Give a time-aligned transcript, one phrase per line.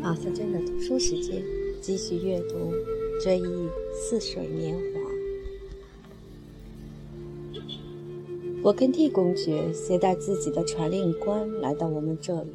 [0.00, 1.42] 马思真的读书时间，
[1.80, 2.54] 继续阅读
[3.22, 4.80] 《追忆似水年华》。
[8.62, 12.50] 我跟地公爵携带自己的传令官来到我们这里，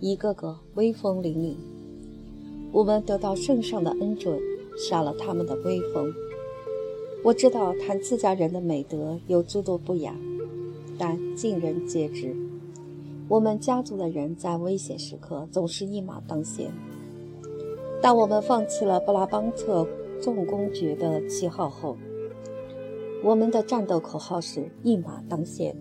[0.00, 1.54] 一个个威风凛凛。
[2.72, 4.38] 我们得到圣上的恩准，
[4.76, 6.12] 杀了他们的威风。
[7.22, 10.14] 我知道谈自家人的美德有诸多不雅，
[10.98, 12.34] 但尽人皆知。
[13.28, 16.70] 我们家族的人在危险时刻总是一马当先。
[18.00, 19.84] 当我们放弃了布拉邦特
[20.22, 21.96] 重公爵的旗号后，
[23.24, 25.76] 我们的战斗口号是一马当先。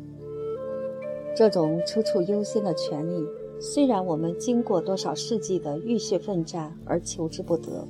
[1.36, 3.28] 这种处处优先的权利，
[3.60, 7.88] 虽然我们经过多少世纪的浴血奋战而求之不得，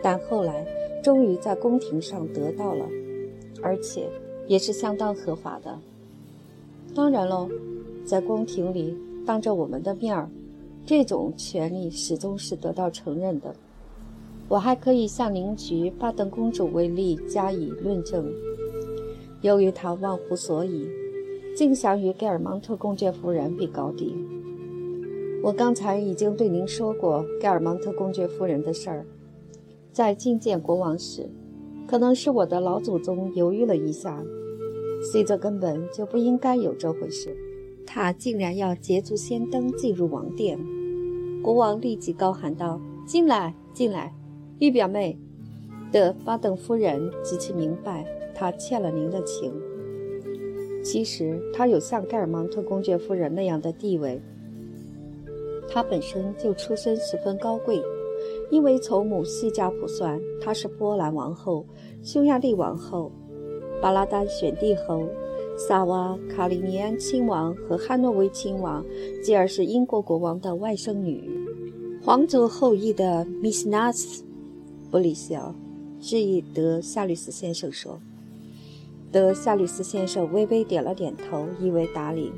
[0.00, 0.64] 但后来
[1.02, 2.86] 终于在宫廷上得到了，
[3.60, 4.08] 而且
[4.46, 5.76] 也是相当合法的。
[6.94, 7.48] 当然喽。
[8.04, 10.28] 在宫廷里，当着我们的面儿，
[10.84, 13.54] 这种权利始终是得到承认的。
[14.48, 18.30] 我还可以向邻居巴登公主为例加以论证。
[19.40, 20.86] 由于她忘乎所以，
[21.56, 24.14] 竟想与盖尔芒特公爵夫人比高低。
[25.42, 29.06] 我刚才已经对您说过盖尔芒特公爵夫人的事儿。
[29.92, 31.28] 在觐见国王时，
[31.86, 34.22] 可能是我的老祖宗犹豫了一下，
[35.12, 37.36] 虽则根本就不应该有这回事。
[37.86, 40.58] 他竟然要捷足先登进入王殿，
[41.42, 44.12] 国王立即高喊道：“进来，进来，
[44.58, 45.16] 玉表妹，
[45.92, 49.52] 德巴登夫人极其明白，她欠了您的情。
[50.82, 54.20] 其实她有像盖尔芒特公爵夫人那样的地位，
[55.68, 57.80] 她本身就出身十分高贵，
[58.50, 61.64] 因为从母系家谱算，她是波兰王后、
[62.02, 63.12] 匈牙利王后、
[63.80, 65.06] 巴拉丹选帝后。”
[65.56, 68.84] 萨瓦卡里尼安亲王和汉诺威亲王，
[69.22, 71.30] 继而是英国国王的外甥女，
[72.02, 74.24] 皇族后裔的米斯纳斯。
[74.90, 75.54] 布里希尔
[76.00, 78.00] 质疑德夏吕斯先生说
[79.12, 82.32] ：“德夏吕斯先生微微点了点头，意为答理。”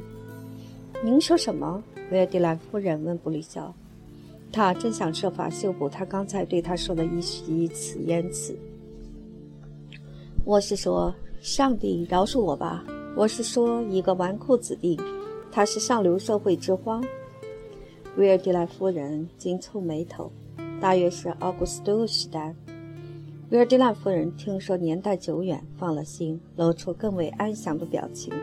[1.03, 1.83] 您说什么？
[2.11, 3.73] 维尔蒂兰夫人问布里希尔。
[4.53, 8.57] 他正想设法修补他刚才对他说的一一词言辞。
[10.45, 12.85] 我是说，上帝饶恕我吧。
[13.17, 15.01] 我是说，一个纨绔子弟，
[15.51, 17.03] 他是上流社会之荒。
[18.19, 20.31] 维尔蒂莱夫人紧蹙眉头，
[20.83, 22.55] 大约是奥古斯都时代。
[23.49, 28.35] 维尔蒂兰夫人听说年代久远，放了心，露出更为安详的表情。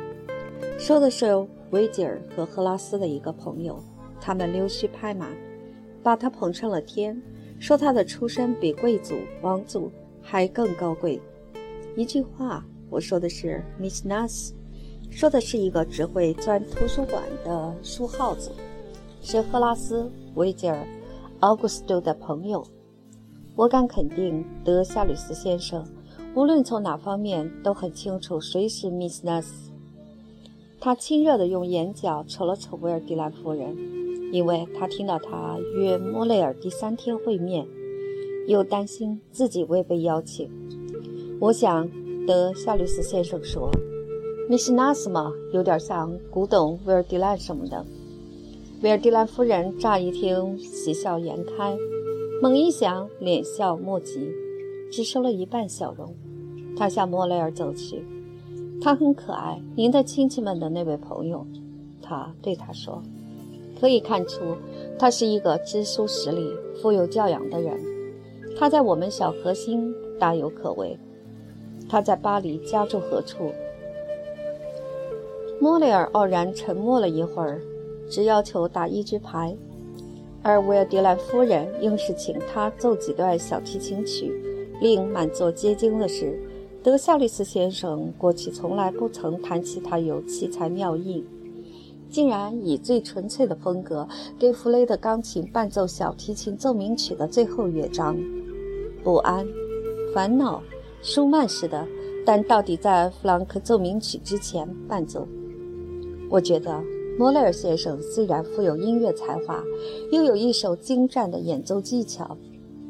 [0.79, 1.27] 说的是
[1.69, 3.79] 维吉尔和赫拉斯的一个朋友，
[4.19, 5.27] 他们溜须拍马，
[6.01, 7.21] 把他捧上了天，
[7.59, 9.13] 说他的出身比贵族、
[9.43, 11.21] 王族还更高贵。
[11.95, 14.51] 一句话，我说的是 Miss Nas。
[15.15, 18.51] 说的是一个只会钻图书馆的书耗子，
[19.21, 20.01] 是赫拉斯·
[20.35, 20.75] 维吉尔·
[21.39, 22.65] 奥古斯都的朋友。
[23.55, 25.85] 我敢肯定，德夏吕斯先生
[26.35, 29.45] 无论从哪方面都很清楚谁是 Miss Nas。
[30.81, 33.77] 他亲热地用眼角瞅了瞅维尔蒂兰夫人，
[34.33, 37.65] 因为他听到他约莫雷尔第三天会面，
[38.47, 40.49] 又担心自己未被邀请。
[41.39, 41.87] 我想，
[42.25, 43.71] 德夏吕斯先生说。
[44.49, 47.85] 米西纳斯嘛，有点像古董维尔蒂兰什么的。
[48.81, 51.77] 维尔蒂兰夫人乍一听，喜笑颜开；
[52.41, 54.29] 猛一想，脸笑莫及，
[54.91, 56.13] 只收了一半笑容。
[56.75, 58.05] 她向莫雷尔走去，
[58.81, 61.47] 他很可爱，您的亲戚们的那位朋友。
[62.01, 63.01] 他对他说
[63.79, 64.41] ：“可以看出，
[64.99, 66.51] 他是一个知书识礼、
[66.81, 67.79] 富有教养的人。
[68.59, 70.97] 他在我们小核心大有可为。
[71.87, 73.53] 他在巴黎家住何处？”
[75.63, 77.61] 莫雷尔傲然沉默了一会儿，
[78.09, 79.55] 只要求打一局牌，
[80.41, 84.29] 而维尔迪兰夫人硬是请他奏几段小提琴曲。
[84.81, 86.37] 令满座皆惊的是，
[86.83, 91.23] 德夏利斯先生过去从来不曾谈起他有奇才妙艺，
[92.09, 94.05] 竟然以最纯粹的风格
[94.37, 98.17] 给弗雷德钢琴伴奏小提琴奏鸣曲的最后乐章。
[99.01, 99.47] 不安、
[100.13, 100.61] 烦恼、
[101.01, 101.87] 舒曼式的，
[102.25, 105.25] 但到底在弗朗克奏鸣曲之前伴奏。
[106.33, 106.83] 我觉得
[107.15, 109.63] 莫雷尔先生虽然富有音乐才华，
[110.11, 112.35] 又有一手精湛的演奏技巧，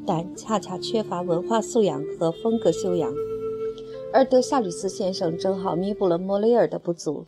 [0.08, 3.14] 但恰恰缺乏文化素养和风格修养。
[4.14, 7.26] 而德夏吕斯先生正好弥补了莫雷尔的不足。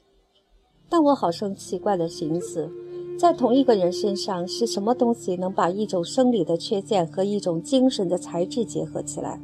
[0.88, 2.72] 但我好生奇怪地寻思，
[3.20, 9.38] 在同一个人身上是什么东西能把一种生理的缺陷和一种精神的才智结合起来？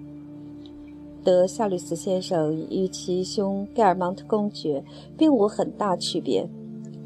[1.21, 4.81] 德夏吕斯先生与其兄盖尔芒特公爵
[5.17, 6.47] 并无很大区别。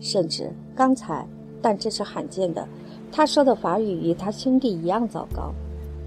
[0.06, 1.28] 甚至刚才
[1.64, 2.64] 但这是罕见的。
[3.12, 5.52] 他说的法语与他兄弟一样糟糕。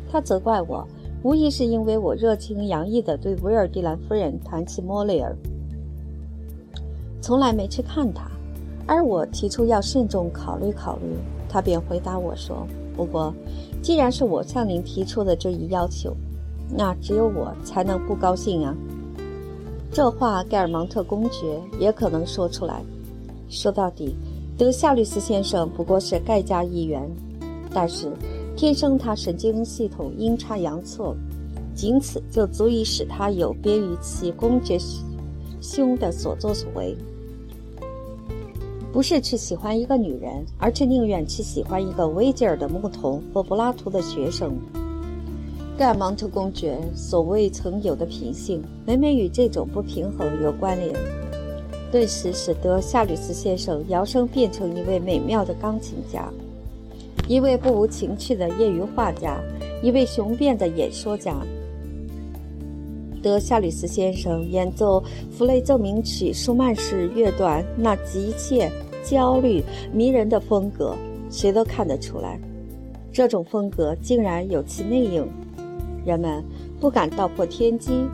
[0.08, 0.86] 他责怪我，
[1.24, 5.34] 无疑是因为我热情洋溢地对维尔蒂兰夫人谈起莫雷尔，
[7.20, 8.30] 从来没去看他。
[8.86, 11.16] 而我提出要慎重考虑考虑，
[11.48, 12.64] 他便回答我说
[12.96, 13.34] ：“不过，
[13.82, 16.14] 既然是我向您提出的这一要求，
[16.70, 18.74] 那只有我才能不高兴啊。”
[19.90, 22.80] 这话盖尔芒特公爵也可能说出来。
[23.48, 24.14] 说到底，
[24.56, 27.08] 德夏律斯先生不过是盖家一员，
[27.72, 28.12] 但是
[28.56, 31.16] 天生他神经系统阴差阳错，
[31.74, 34.78] 仅此就足以使他有别于其公爵
[35.60, 36.96] 兄的所作所为。
[38.90, 44.56] 不是去喜欢一个女人，而是宁愿去喜欢一个维吉尔的牧童或柏拉图的学生。
[45.76, 50.92] 盖尔芒特公爵所未曾有的品性，每每与这种不平衡有关联，
[51.90, 56.31] 顿时使得夏吕斯先生摇身变成一位美妙的钢琴家，
[57.26, 59.40] 一位不无情趣的业余画家，
[59.82, 61.35] 一位雄辩的演说家。
[63.23, 68.70] 德夏吕斯先生演奏弗雷奏鸣曲舒曼式乐段，那急切、
[69.02, 69.62] 焦虑、
[69.93, 70.94] 迷人的风格，
[71.31, 72.38] 谁都看得出来。
[73.11, 75.26] 这种风格竟然有其内应，
[76.05, 76.44] 人们
[76.79, 78.06] 不敢道破天机。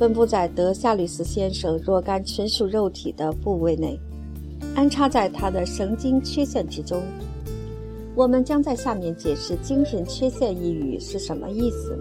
[0.00, 4.00] 分布在德夏吕斯先生若干纯属肉体的部位内，
[4.74, 7.02] 安插在他的神经缺陷之中。
[8.14, 11.98] 我们将在下面解释“精神缺陷”一语是什么意思。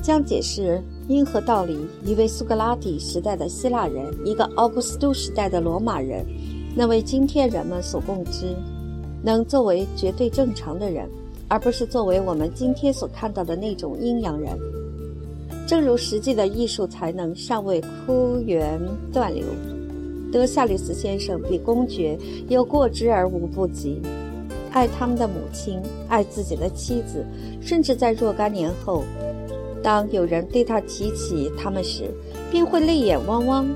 [0.00, 6.24] 将解释因何道理，一位苏格拉底时代的希腊人，一个奥古斯都时代的罗马人，
[6.74, 8.56] 能为今天人们所共知，
[9.22, 11.06] 能作为绝对正常的人，
[11.46, 14.58] 而不是作为我们今天所看到的那种阴阳人。
[15.72, 18.78] 正如实际的艺术才能尚未枯源
[19.10, 19.42] 断流，
[20.30, 22.14] 德夏吕斯先生比公爵
[22.50, 23.98] 有过之而无不及，
[24.70, 27.24] 爱他们的母亲，爱自己的妻子，
[27.62, 29.02] 甚至在若干年后。
[29.82, 32.10] 当有人对他提起他们时，
[32.50, 33.66] 便会泪眼汪汪，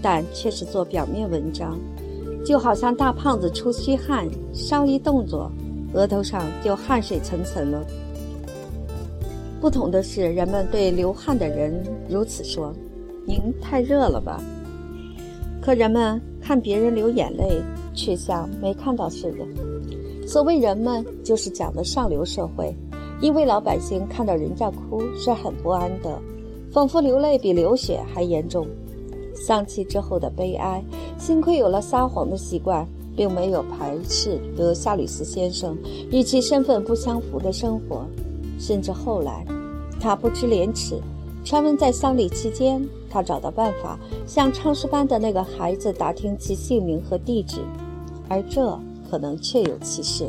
[0.00, 1.76] 但却是做表面文章，
[2.44, 5.50] 就好像大胖子出虚汗，稍一动作，
[5.94, 7.84] 额头上就汗水层层了。
[9.60, 12.72] 不同的是，人们对流汗的人如此说
[13.26, 14.42] ：“您太热了吧？”
[15.60, 17.60] 可人们看别人流眼泪，
[17.94, 20.26] 却像没看到似的。
[20.26, 22.74] 所谓人们，就是讲的上流社会。
[23.20, 26.18] 因为老百姓看到人家哭是很不安的，
[26.72, 28.66] 仿佛流泪比流血还严重。
[29.34, 30.82] 丧气之后的悲哀，
[31.18, 35.76] 幸亏有了撒谎的习惯，并没有排斥德夏吕斯先生
[36.10, 38.06] 与其身份不相符的生活。
[38.60, 39.44] 甚至后来，
[39.98, 41.00] 他不知廉耻，
[41.42, 47.60] 传闻在丧礼期间，他找到办法向唱诗班的那个孩子打听其姓名和地址，
[48.28, 48.78] 而这
[49.10, 50.26] 可能确有其事。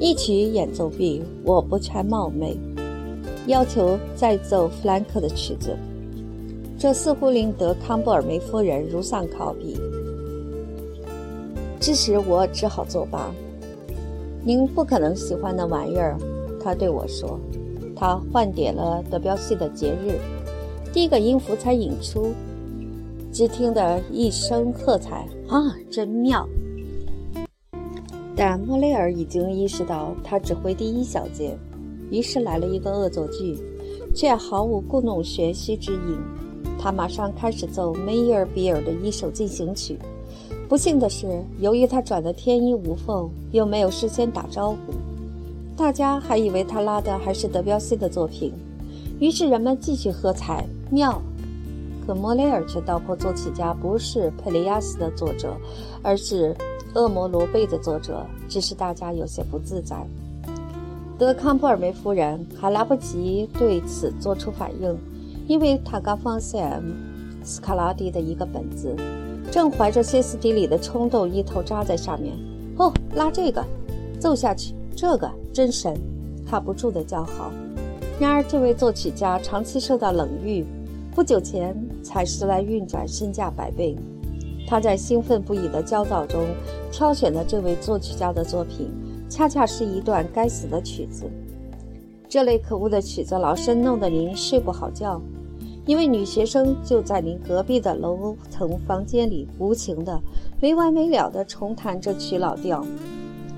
[0.00, 2.56] 一曲演奏毕，我不全冒昧，
[3.48, 5.76] 要求再奏弗兰克的曲子。
[6.78, 9.76] 这似乎令德康布尔梅夫人如丧考妣，
[11.80, 13.34] 致使我只好作罢。
[14.46, 16.18] 您不可能喜欢那玩意儿，
[16.62, 17.40] 他对我说。
[17.96, 20.18] 他换点了德彪西的节日，
[20.92, 22.34] 第一个音符才引出，
[23.32, 26.46] 只听得一声喝彩，啊，真妙！
[28.36, 31.56] 但莫雷尔已经意识到他指挥第一小节，
[32.10, 33.56] 于是来了一个恶作剧，
[34.14, 36.18] 却毫无故弄玄虚之意。
[36.78, 39.96] 他马上开始奏梅耶尔比尔的一首进行曲。
[40.68, 44.76] 不幸的是，由于他转得天衣无缝，又没有事先打招呼，
[45.76, 48.52] 大家还以为他拉的还是德彪西的作品。
[49.20, 51.20] 于是人们继续喝彩，妙。
[52.06, 55.56] 可莫雷尔却道破作曲家不是佩雷亚斯的作者，
[56.02, 56.54] 而是。
[57.00, 59.96] 《恶魔罗贝》的作者，只是大家有些不自在。
[61.18, 64.96] 德康普尔梅夫人还来不及对此做出反应，
[65.48, 66.80] 因为他刚放下
[67.42, 68.94] 斯卡拉蒂的一个本子，
[69.50, 72.34] 正怀着歇斯底里的冲动，一头扎在上面。
[72.78, 73.64] 哦，拉这个，
[74.18, 75.94] 奏下去，这个真神！
[76.46, 77.52] 他不住地叫好。
[78.20, 80.64] 然而，这位作曲家长期受到冷遇，
[81.14, 83.96] 不久前才时来运转，身价百倍。
[84.66, 86.42] 他在兴奋不已的焦躁中
[86.90, 88.90] 挑选的这位作曲家的作品，
[89.28, 91.24] 恰恰是一段该死的曲子。
[92.28, 95.20] 这类可恶的曲子老是弄得您睡不好觉。
[95.86, 100.18] 一位女学生就在您隔壁的楼层房间里无情的、
[100.58, 102.82] 没完没了地重弹这曲老调。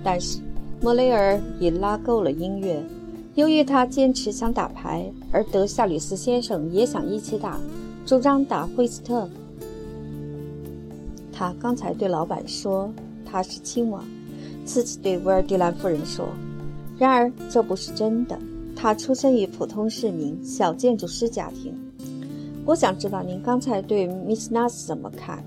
[0.03, 0.41] 但是
[0.81, 2.83] 莫雷尔已拉够了音乐，
[3.37, 7.61] 由于他坚持想打牌，而德夏吕斯先生也想一起打，
[8.05, 9.29] 主张打惠斯特。
[11.33, 12.93] 他刚才对老板说
[13.25, 14.05] 他是亲王，
[14.65, 16.27] 次次对威尔迪兰夫人说。
[16.99, 18.37] 然而这不是真的。
[18.75, 21.73] 他出生于普通市民小建筑师家庭。
[22.67, 25.43] 我想知道您刚才对 Miss Nas 怎么看？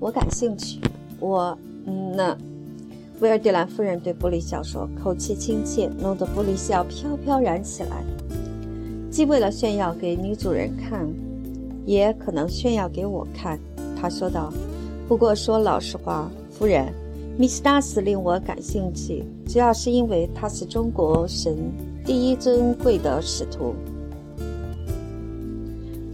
[0.00, 0.80] 我感兴趣。
[1.20, 2.36] 我，嗯，那。
[3.20, 8.02] 威尔迪兰夫人对布里笑说，口气亲切，弄得布里笑飘飘然起来。
[9.10, 11.06] 既为了炫耀给女主人看，
[11.84, 13.58] 也可能炫耀给我看。
[13.98, 14.52] 他说道
[15.08, 16.92] ：“不过说老实话，夫人
[17.38, 21.54] ，Miss Nas 令我感兴趣，主要是因为她是中国神
[22.04, 23.74] 第一尊贵的使徒。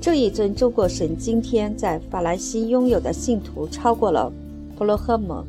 [0.02, 4.30] 这一尊中国神今天在法兰西拥有的信徒超过了
[4.76, 5.42] 普罗赫姆。”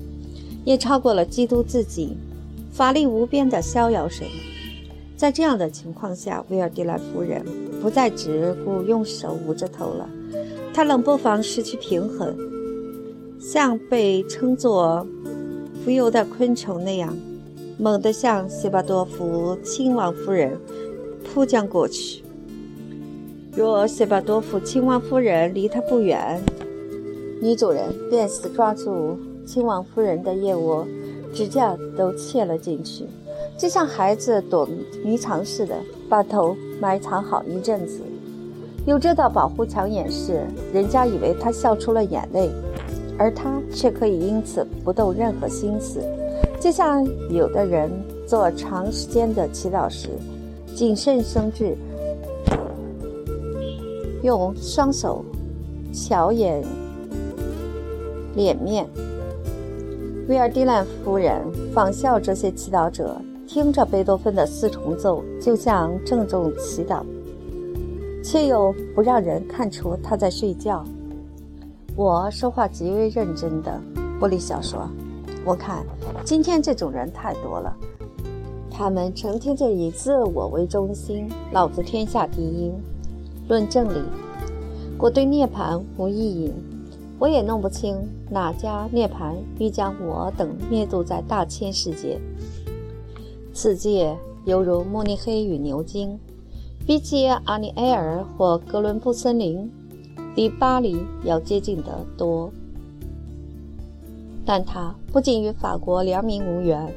[0.63, 2.15] 也超过了基督自己，
[2.71, 4.25] 法力无边的逍遥神。
[5.17, 7.43] 在这样的情况下，威尔迪莱夫人
[7.81, 10.09] 不再只顾用手捂着头了，
[10.73, 12.33] 她冷不防失去平衡，
[13.41, 15.05] 像被称作
[15.83, 17.13] 浮游的昆虫那样，
[17.77, 20.57] 猛地向谢巴多夫亲王夫人
[21.25, 22.22] 扑将过去。
[23.55, 26.41] 若谢巴多夫亲王夫人离他不远，
[27.39, 29.15] 女主人便死抓住。
[29.45, 30.87] 亲王夫人的腋窝，
[31.35, 33.05] 指甲都切了进去，
[33.55, 34.67] 就像孩子躲
[35.03, 35.75] 迷藏似的，
[36.09, 37.99] 把头埋藏好一阵子。
[38.87, 40.41] 有这道保护墙掩饰，
[40.73, 42.49] 人家以为他笑出了眼泪，
[43.19, 45.99] 而他却可以因此不动任何心思，
[46.59, 47.91] 就像有的人
[48.25, 50.07] 做长时间的祈祷时，
[50.73, 51.75] 谨慎生智，
[54.23, 55.23] 用双手
[55.93, 56.63] 瞧掩
[58.35, 58.87] 脸面。
[60.29, 61.41] 威尔迪兰夫人
[61.73, 63.15] 仿效这些祈祷者，
[63.45, 67.03] 听着贝多芬的四重奏，就像郑重祈祷，
[68.23, 70.85] 却又不让人看出他在睡觉。
[71.95, 73.77] 我说话极为认真的，
[74.17, 74.87] 波利小说。
[75.45, 75.85] 我看
[76.23, 77.75] 今天这种人太多了，
[78.71, 82.71] 他们成天就以自我为中心，老子天下第一，
[83.47, 84.01] 论证理，
[84.97, 86.51] 我对涅槃无异议。
[87.19, 87.95] 我也弄不清
[88.29, 92.19] 哪家涅槃欲将我等灭度在大千世界。
[93.53, 96.19] 此界犹如慕尼黑与牛津，
[96.85, 99.71] 比起阿尼埃尔或哥伦布森林，
[100.35, 102.51] 离巴黎要接近得多。
[104.43, 106.93] 但它不仅与法国良民无缘，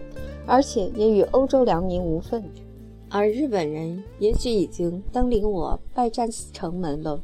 [0.47, 2.43] 而且也与欧洲良民无份。
[3.09, 7.21] 而日本人也许已经登临我拜占城门了。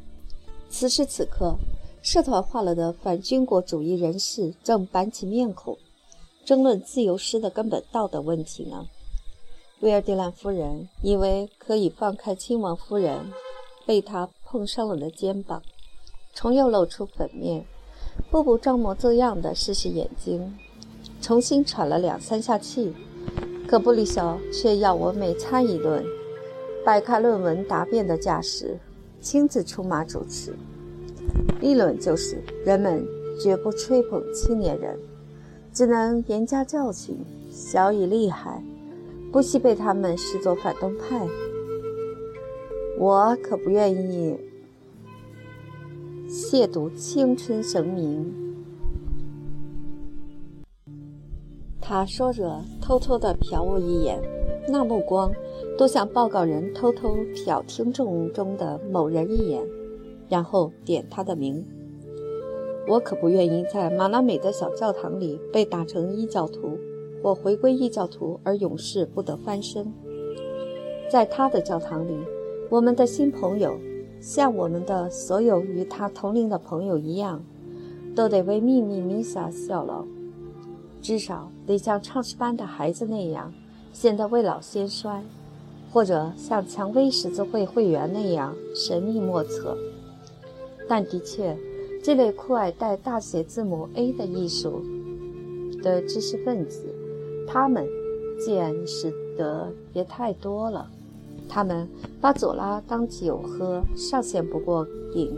[0.68, 1.56] 此时此刻。
[2.04, 5.78] 社团化了的反军国主义人士正板起面孔，
[6.44, 8.88] 争论自由诗的根本道德问题呢。
[9.82, 13.30] 威尔迪兰夫人以为可以放开亲王夫人
[13.86, 15.62] 被他碰伤了的肩膀，
[16.34, 17.64] 重又露出粉面，
[18.32, 20.58] 步步装模作样地试试眼睛，
[21.20, 22.92] 重新喘了两三下气。
[23.72, 26.04] 可布里肖却要我每餐一顿，
[26.84, 28.78] 摆开论文答辩的架势，
[29.18, 30.52] 亲自出马主持。
[31.58, 32.36] 立论就是，
[32.66, 33.02] 人们
[33.40, 34.98] 绝不吹捧青年人，
[35.72, 37.16] 只能严加教训，
[37.50, 38.62] 小以厉害，
[39.32, 41.26] 不惜被他们视作反动派。
[42.98, 44.38] 我可不愿意
[46.28, 48.41] 亵渎青春神明。
[51.92, 54.18] 他说着，偷偷地瞟我一眼，
[54.66, 55.30] 那目光
[55.76, 59.62] 多像报告人偷偷瞟听众中的某人一眼。
[60.26, 61.62] 然后点他的名。
[62.88, 66.78] 我可不愿意在马拉美的小教堂里被打成异教徒，
[67.22, 69.92] 或回归异教徒而永世不得翻身。
[71.10, 72.16] 在他的教堂里，
[72.70, 73.76] 我们的新朋友，
[74.18, 77.44] 像我们的所有与他同龄的朋友一样，
[78.16, 80.06] 都得为秘密弥撒效劳，
[81.02, 83.52] 至少得像唱诗班的孩子那样
[83.92, 85.22] 显得未老先衰，
[85.92, 89.76] 或者像蔷薇十字会会员那样神秘莫测。
[90.88, 91.56] 但的确，
[92.02, 94.82] 这类酷爱带大写字母 A 的艺术
[95.82, 96.84] 的知识分子，
[97.46, 97.86] 他们
[98.44, 100.88] 见识的也太多了。
[101.48, 101.88] 他们
[102.20, 105.30] 把左拉当酒喝，尚显不过瘾，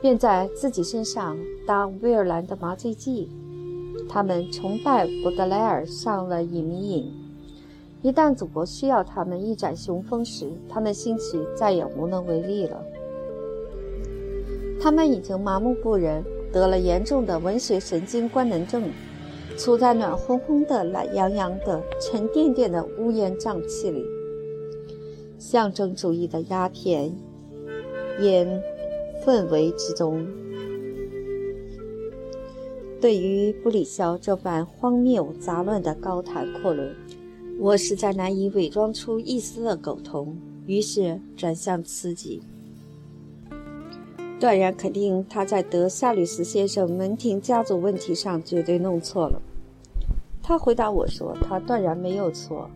[0.00, 3.28] 便在自己身上当威尔兰的麻醉剂。
[4.08, 7.12] 他们崇拜布德莱尔上了隐迷瘾，
[8.02, 12.82] 一旦祖国需要他们一展雄风时，他们兴许再也无能为力了。
[14.80, 16.22] 他们已经麻木不仁，
[16.52, 18.84] 得了严重的文学神经官能症，
[19.58, 24.04] 处在暖烘烘的、懒洋洋的、沉甸甸的乌烟瘴气里。
[25.36, 27.12] 象征主义的鸦片
[28.20, 28.62] 烟
[29.24, 30.26] 氛围之中，
[33.00, 36.92] 对于布里肖这番荒谬杂乱的高谈阔论，
[37.58, 40.36] 我实在难以伪装出一丝的苟同，
[40.66, 42.42] 于是转向刺激。
[44.40, 49.40] 断然肯定，他在德夏吕斯先生门庭家族问题上绝对弄错了。
[50.42, 52.68] 他回答我说：“他断然没有错，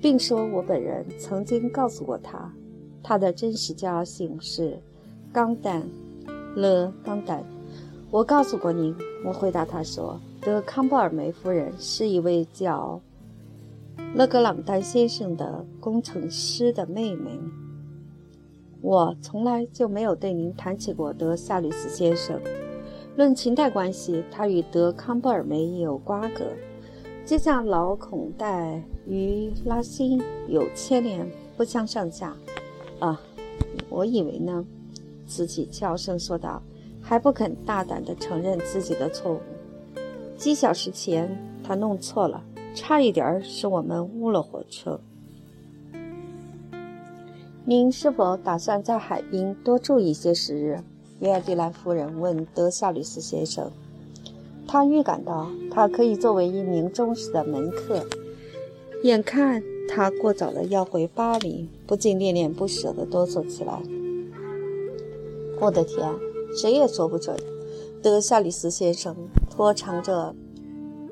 [0.00, 2.52] 并说我本人曾经告诉过他，
[3.02, 4.80] 他的真实家姓是
[5.32, 5.82] 冈丹·
[6.54, 7.44] 勒冈丹。
[8.10, 13.00] 我告诉过您。”我回答他说：“德康布尔梅夫人是一位叫
[14.14, 17.30] 勒格朗丹先生的工程师的妹妹。”
[18.80, 22.40] 我从来就没有对您谈起过德夏吕斯先生。
[23.16, 26.44] 论情代关系，他与德康布尔梅有瓜葛，
[27.26, 32.36] 就像老孔代与拉辛有牵连，不相上下。
[33.00, 33.20] 啊，
[33.90, 34.64] 我以为呢，
[35.26, 36.62] 自己悄声说道，
[37.08, 39.40] 还不肯大胆地承认自己的错误。
[40.36, 45.00] 几小时前，他弄错了，差一点使我们误了火车。
[47.64, 50.80] 您是否打算在海滨多住一些时日？
[51.20, 53.72] 维尔蒂兰夫人问德夏吕斯先生。
[54.66, 58.04] 他预感到他可以作为一名忠实的门客。
[59.02, 63.80] 眼看他过早的要回巴黎，不禁恋恋不舍地哆嗦起来。
[65.58, 66.06] 我的天，
[66.54, 67.36] 谁也说不准。
[68.02, 69.14] 德夏里斯先生
[69.50, 70.34] 拖长着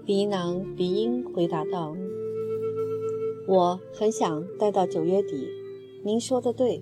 [0.05, 1.95] 鼻囊鼻音回答道
[3.49, 5.49] ：“我很想待到九月底。”
[6.05, 6.81] 您说的对，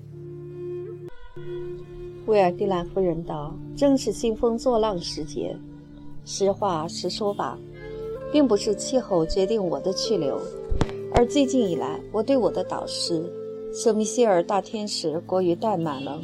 [2.26, 5.56] 威尔蒂兰夫人道：“正是兴风作浪时节。
[6.26, 7.58] 实话实说吧，
[8.30, 10.38] 并不是气候决定我的去留，
[11.14, 13.24] 而最近以来，我对我的导师
[13.72, 16.20] 圣米歇尔大天使过于怠慢了。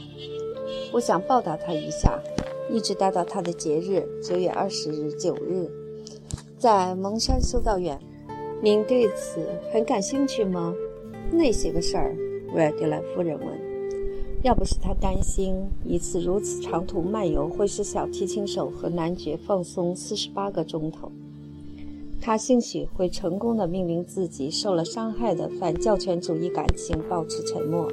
[0.92, 2.20] 我想报答他一下，
[2.68, 5.70] 一直待到他的节日九月二十日九日，
[6.58, 7.98] 在蒙山修道院。
[8.62, 10.74] 您对此很感兴趣吗？
[11.30, 12.14] 那些个事儿。”
[12.52, 13.48] 维尔蒂兰夫人问
[14.42, 21.12] ：“要不是他担心一次如此长途漫游会使小提琴手和男爵放松四十八个钟头，
[22.20, 27.88] 他兴许会成功的命令自己受了伤害的反教权主义感情保持沉默。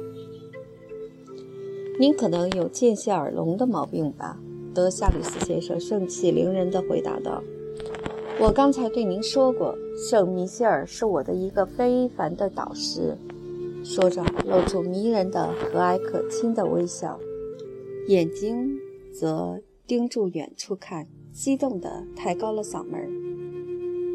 [1.98, 4.38] 您可能有见笑耳聋的毛病吧？”
[4.74, 7.42] 德夏吕斯先生盛气凌人地回答道
[8.40, 9.74] ：“我刚才对您说过，
[10.08, 13.16] 圣米歇尔是我的一个非凡的导师。”
[13.82, 17.18] 说着，露出迷人的和蔼可亲的微笑，
[18.06, 18.78] 眼睛
[19.12, 23.00] 则盯住远处看，激动地抬高了嗓门。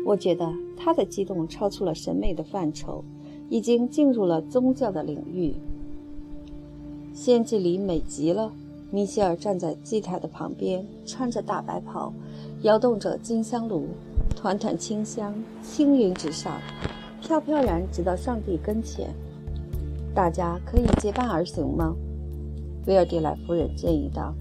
[0.05, 3.03] 我觉得他的激动超出了审美的范畴，
[3.49, 5.55] 已经进入了宗教的领域。
[7.13, 8.51] 献祭里美极了。
[8.91, 12.13] 米歇尔站在祭台的旁边，穿着大白袍，
[12.61, 13.87] 摇动着金香炉，
[14.35, 16.59] 团团清香轻云直上，
[17.21, 19.09] 飘飘然直到上帝跟前。
[20.13, 21.95] 大家可以结伴而行吗？
[22.85, 24.33] 维尔蒂莱夫人建议道。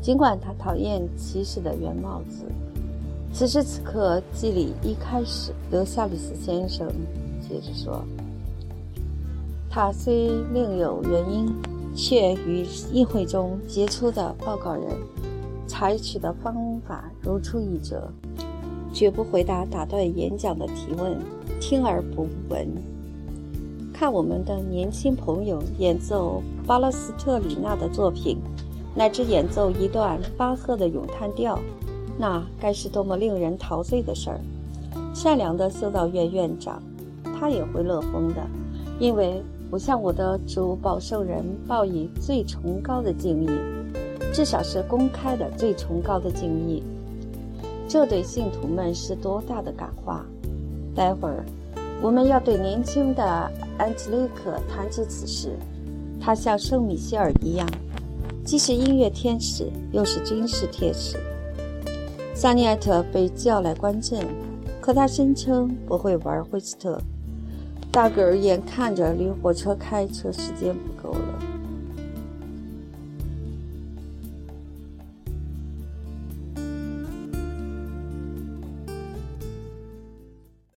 [0.00, 2.44] 尽管她讨厌骑士的圆帽子，
[3.34, 6.86] 此时此刻祭礼一开始，德夏里斯先生
[7.46, 8.02] 接着说
[9.68, 11.52] ：“他虽另有原因，
[11.98, 14.84] 却与议会中杰出的报告人
[15.66, 18.08] 采取的方法如出一辙，
[18.94, 21.18] 绝不回答打断演讲的提问，
[21.60, 22.68] 听而不闻。”
[23.92, 28.38] 看我们的年轻朋友演奏巴勒斯特里纳的作品，
[28.94, 31.58] 乃至演奏一段巴赫的咏叹调，
[32.16, 34.40] 那该是多么令人陶醉的事儿！
[35.12, 36.80] 善良的修道院院长，
[37.24, 38.46] 他也会乐疯的，
[39.00, 43.48] 因为我向我的主保圣人报以最崇高的敬意，
[44.32, 46.82] 至少是公开的最崇高的敬意。
[47.86, 50.24] 这对信徒们是多大的感化！
[50.94, 51.44] 待会儿。
[52.00, 53.24] 我们要对年轻的
[53.76, 55.50] 安吉丽克谈及此事。
[56.20, 57.68] 他像圣米歇尔一样，
[58.44, 61.18] 既是音乐天使，又是军事天使。
[62.34, 64.24] 萨尼埃特被叫来观阵，
[64.80, 67.00] 可他声称不会玩惠斯特。
[67.98, 71.57] 大个儿眼看着离火车开车时间不够了。